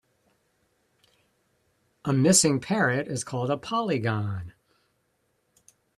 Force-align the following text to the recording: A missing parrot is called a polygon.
A 2.05 2.11
missing 2.11 2.59
parrot 2.59 3.07
is 3.07 3.23
called 3.23 3.51
a 3.51 3.55
polygon. 3.59 4.53